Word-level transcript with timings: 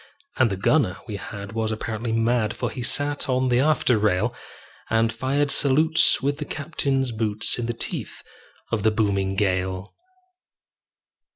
And 0.37 0.49
the 0.49 0.57
gunner 0.57 0.97
we 1.07 1.17
had 1.17 1.51
was 1.53 1.71
apparently 1.71 2.11
mad, 2.11 2.55
For 2.55 2.71
he 2.71 2.81
sat 2.81 3.29
on 3.29 3.49
the 3.49 3.59
after 3.59 3.99
rail, 3.99 4.33
And 4.89 5.13
fired 5.13 5.51
salutes 5.51 6.23
with 6.23 6.37
the 6.39 6.45
captain's 6.45 7.11
boots, 7.11 7.59
In 7.59 7.67
the 7.67 7.73
teeth 7.73 8.23
of 8.71 8.81
the 8.81 8.89
booming 8.89 9.35
gale. 9.35 9.93